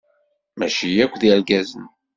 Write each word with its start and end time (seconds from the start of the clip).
Maci 0.57 0.89
akk 1.03 1.13
d 1.21 1.23
irgazen. 1.29 1.85